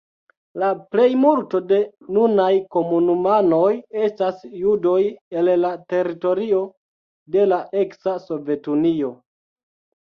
La 0.61 0.69
plejmulto 0.93 1.61
de 1.71 1.77
nunaj 2.15 2.47
komunumanoj 2.77 3.69
estas 4.07 4.43
judoj 4.63 4.97
el 5.43 5.55
la 5.67 5.75
teritorio 5.95 6.67
de 7.37 7.49
la 7.55 7.63
eksa 7.87 8.21
Sovetunio. 8.29 9.17